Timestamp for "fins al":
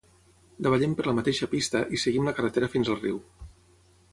2.77-2.99